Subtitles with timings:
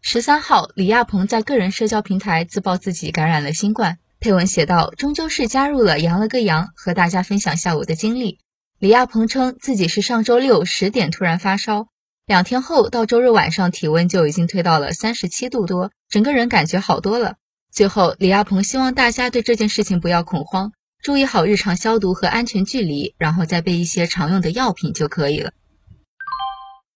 [0.00, 3.98] 十三号，李亚鹏在个人社交平台自曝自己感染了新冠。
[4.20, 8.38] 配文写道：“终究是加入了阳了个阳，和大家分享下午的经历。”
[8.78, 11.88] 李亚鹏称自己是上周六十点突然发烧，
[12.26, 17.34] 两天后到周日晚上体温就已经退到了三十七度多，整个人感觉好多了。
[17.70, 20.72] 最后，李亚鹏希望大家对这件事情不要恐慌，
[21.02, 25.52] 注意好日常消毒和安全距离，然后再备一些常用的药品就可以了。